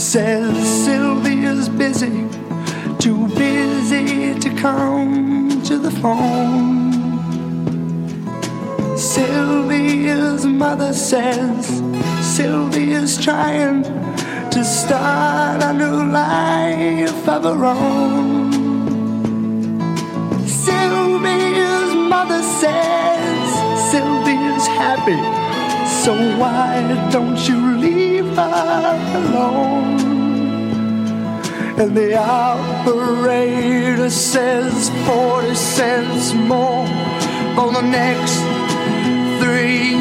says 0.08 0.86
Sylvia's 0.86 1.68
busy, 1.68 2.30
too 2.98 3.28
busy 3.36 4.40
to 4.40 4.50
come 4.56 5.62
to 5.64 5.78
the 5.78 5.92
phone. 5.92 6.94
Sylvia's 8.98 10.46
mother 10.46 10.94
says 10.94 11.84
Sylvia's 12.22 13.22
trying 13.22 13.84
to 14.50 14.64
start 14.64 15.62
a 15.62 15.74
new 15.74 16.10
life 16.10 17.28
of 17.28 17.44
her 17.44 17.66
own. 17.66 18.54
Sylvia's 20.48 21.96
mother 21.96 22.42
says 22.62 23.92
Sylvia's 23.92 24.68
happy, 24.68 25.20
so 26.02 26.14
why 26.40 27.10
don't 27.12 27.38
you 27.50 27.76
leave 27.76 28.38
her 28.38 29.02
alone? 29.18 29.97
And 31.80 31.96
the 31.96 32.16
operator 32.18 34.10
says 34.10 34.90
40 35.06 35.54
cents 35.54 36.34
more 36.34 36.88
for 37.56 37.72
the 37.72 37.82
next 37.82 38.40
three 39.44 39.97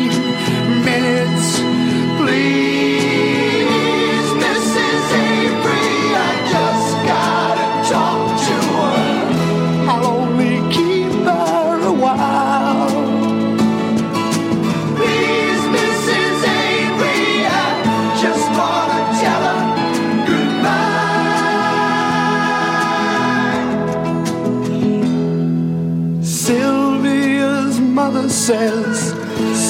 says 28.47 29.11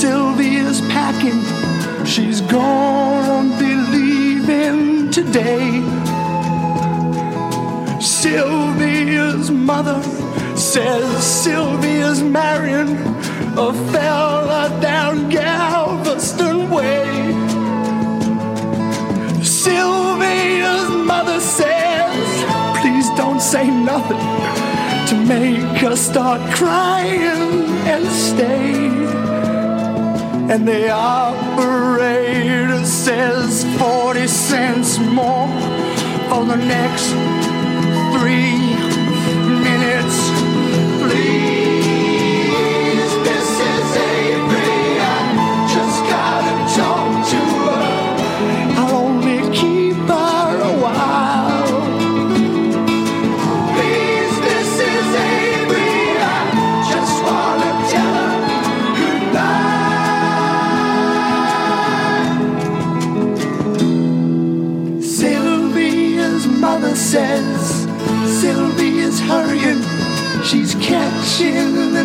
Sylvia's 0.02 0.82
packing. 0.82 1.40
She's 2.04 2.42
gonna 2.42 3.58
be 3.58 3.74
leaving 3.96 5.10
today. 5.10 5.80
Sylvia's 7.98 9.50
mother 9.50 10.02
says 10.54 11.06
Sylvia's 11.24 12.22
marrying 12.22 12.98
a 13.56 13.72
fella 13.92 14.68
down 14.82 15.30
Galveston 15.30 16.68
Way. 16.68 17.32
Sylvia's 19.42 20.90
mother 20.90 21.40
says, 21.40 22.44
please 22.82 23.08
don't 23.16 23.40
say 23.40 23.70
nothing 23.70 24.35
make 25.16 25.80
her 25.82 25.96
start 25.96 26.40
crying 26.54 27.64
and 27.86 28.06
stay. 28.06 28.86
And 30.52 30.66
the 30.66 30.90
operator 30.90 32.84
says 32.84 33.64
40 33.78 34.26
cents 34.26 34.98
more 34.98 35.48
for 36.28 36.44
the 36.44 36.56
next 36.56 37.10
three 38.18 38.65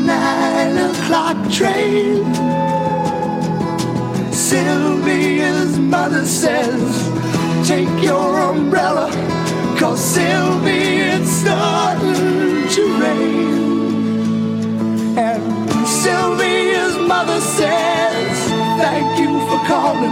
nine 0.06 0.78
o'clock 0.78 1.38
train. 1.52 2.26
Sylvia's 4.34 5.78
mother 5.80 6.26
says, 6.26 7.10
Take 7.68 8.04
your 8.04 8.40
umbrella, 8.40 9.10
cause 9.80 10.04
Sylvia, 10.04 11.18
it's 11.18 11.30
starting 11.30 12.68
to 12.76 12.84
rain. 13.02 15.18
And 15.18 15.44
Sylvia's 15.88 16.98
mother 17.08 17.40
says, 17.40 18.38
Thank 18.82 19.20
you 19.20 19.40
for 19.48 19.60
calling. 19.68 20.12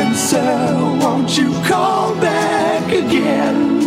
And 0.00 0.14
sir, 0.16 0.74
won't 1.00 1.36
you 1.36 1.52
call 1.64 2.14
back 2.20 2.92
again? 2.92 3.78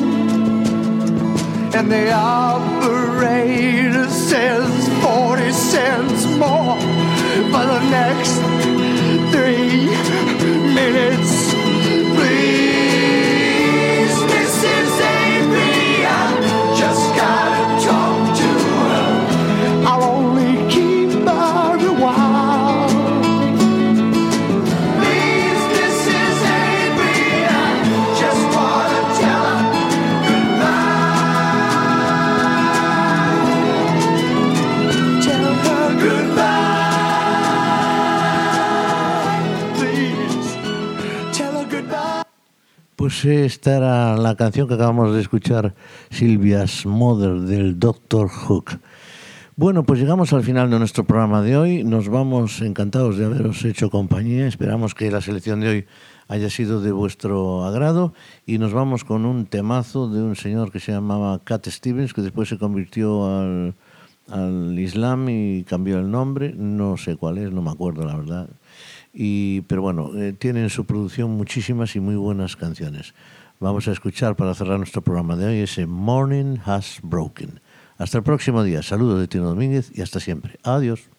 And 1.74 1.90
the 1.90 2.12
operator 2.12 4.10
says 4.10 4.91
40 5.02 5.52
cents 5.52 6.26
more 6.38 6.80
for 7.52 7.66
the 7.66 7.82
next 7.90 8.36
three 9.34 9.88
minutes. 10.76 11.41
Pues 43.12 43.26
esta 43.26 43.76
era 43.76 44.16
la 44.16 44.36
canción 44.36 44.70
que 44.70 44.76
acabamos 44.76 45.14
de 45.14 45.20
escuchar, 45.20 45.76
Silvia's 46.12 46.86
Mother, 46.86 47.42
del 47.42 47.78
Doctor 47.78 48.30
Hook. 48.30 48.80
Bueno, 49.58 49.84
pues 49.84 50.00
llegamos 50.00 50.32
al 50.32 50.44
final 50.44 50.70
de 50.70 50.80
nuestro 50.80 51.04
programa 51.04 51.42
de 51.42 51.58
hoy. 51.58 51.84
Nos 51.84 52.08
vamos 52.08 52.62
encantados 52.62 53.18
de 53.18 53.26
haberos 53.26 53.66
hecho 53.66 53.90
compañía. 53.90 54.48
Esperamos 54.48 54.96
que 54.96 55.12
la 55.12 55.20
selección 55.20 55.60
de 55.60 55.68
hoy 55.68 55.86
haya 56.30 56.50
sido 56.50 56.80
de 56.80 56.94
vuestro 56.94 57.66
agrado 57.66 58.14
y 58.46 58.60
nos 58.60 58.72
vamos 58.72 59.04
con 59.04 59.26
un 59.26 59.46
temazo 59.46 60.08
de 60.08 60.22
un 60.22 60.38
señor 60.38 60.72
que 60.72 60.80
se 60.80 60.94
llamaba 60.94 61.38
Cat 61.44 61.68
Stevens, 61.68 62.14
que 62.14 62.22
después 62.22 62.48
se 62.48 62.58
convirtió 62.58 63.26
al, 63.26 63.76
al 64.30 64.80
Islam 64.80 65.28
y 65.28 65.66
cambió 65.66 66.00
el 66.00 66.10
nombre. 66.10 66.54
No 66.56 66.96
sé 66.96 67.18
cuál 67.18 67.40
es, 67.40 67.52
no 67.52 67.62
me 67.62 67.72
acuerdo 67.72 68.06
la 68.06 68.16
verdad. 68.16 68.48
Y, 69.14 69.62
pero 69.62 69.82
bueno, 69.82 70.12
eh, 70.16 70.34
tiene 70.34 70.64
en 70.64 70.70
su 70.70 70.86
producción 70.86 71.32
muchísimas 71.32 71.96
y 71.96 72.00
muy 72.00 72.16
buenas 72.16 72.56
canciones. 72.56 73.14
Vamos 73.60 73.88
a 73.88 73.92
escuchar 73.92 74.36
para 74.36 74.56
cerrar 74.56 74.78
nuestro 74.78 75.02
programa 75.02 75.36
de 75.36 75.46
hoy 75.46 75.60
ese 75.60 75.86
Morning 75.86 76.58
Has 76.66 77.00
Broken. 77.04 77.60
Hasta 77.98 78.18
el 78.18 78.24
próximo 78.24 78.64
día. 78.64 78.82
Saludos 78.82 79.20
de 79.20 79.28
Tino 79.28 79.46
Domínguez 79.46 79.92
y 79.94 80.02
hasta 80.02 80.20
siempre. 80.20 80.58
Adiós. 80.64 81.10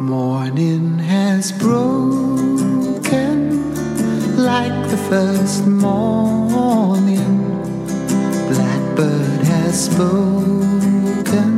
Morning 0.00 0.98
has 0.98 1.52
broken. 1.52 2.39
like 4.50 4.90
the 4.90 4.96
first 4.96 5.64
morning. 5.64 7.36
Blackbird 8.50 9.42
has 9.54 9.84
spoken 9.84 11.50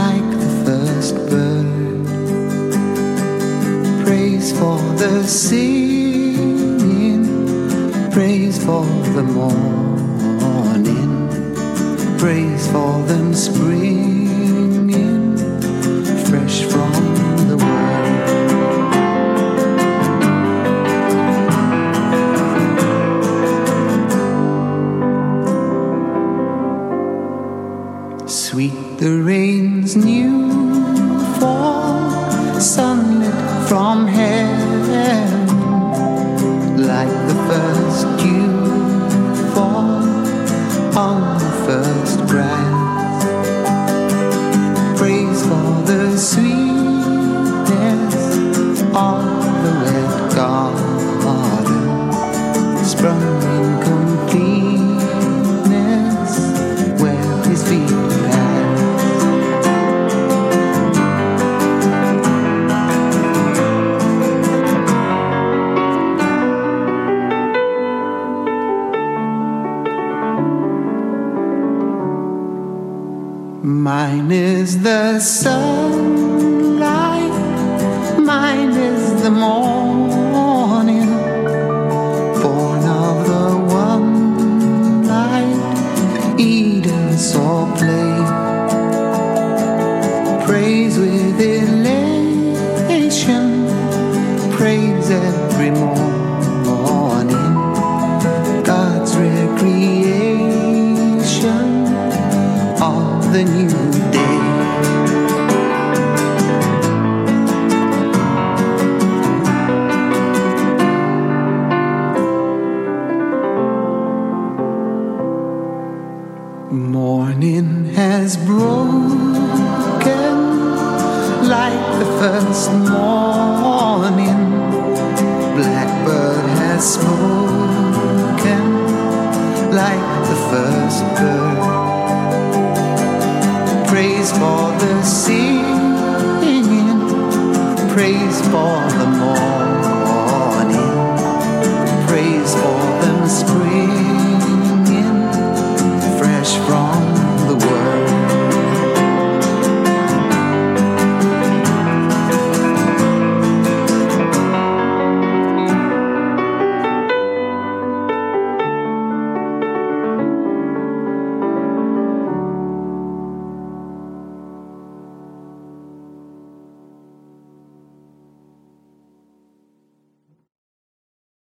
like 0.00 0.28
the 0.44 0.52
first 0.66 1.14
bird. 1.30 2.04
Praise 4.04 4.48
for 4.58 4.78
the 5.02 5.14
singing, 5.24 7.24
praise 8.12 8.58
for 8.66 8.84
the 9.16 9.24
morning, 9.40 11.12
praise 12.18 12.64
for 12.74 12.92
them 13.10 13.28
springing 13.34 15.36
fresh 16.28 16.58
from. 16.64 17.29
the 29.00 29.22
rain's 29.22 29.96
new. 29.96 30.39